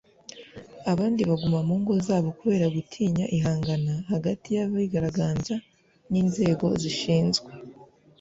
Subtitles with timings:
[0.91, 1.93] abandi baguma mu ngo
[2.39, 5.55] kubera gutinya ihangana hagati y’abigaragambya
[6.11, 7.43] n’inzego zishinzw